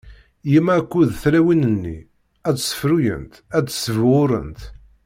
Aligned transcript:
Yemma 0.51 0.73
akked 0.79 1.09
tlawin-nni 1.21 1.97
ad 2.47 2.55
ssefruyent, 2.59 3.33
ad 3.57 3.65
sbuɣurent. 3.71 4.61